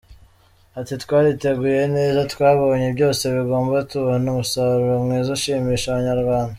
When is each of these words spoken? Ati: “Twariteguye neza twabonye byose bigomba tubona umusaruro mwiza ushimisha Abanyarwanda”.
Ati: 0.79 0.93
“Twariteguye 1.03 1.83
neza 1.97 2.19
twabonye 2.33 2.87
byose 2.97 3.23
bigomba 3.35 3.75
tubona 3.89 4.25
umusaruro 4.33 4.93
mwiza 5.03 5.29
ushimisha 5.37 5.87
Abanyarwanda”. 5.89 6.49